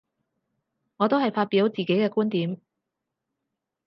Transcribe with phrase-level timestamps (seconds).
[0.97, 2.59] 我都係發表自己嘅觀點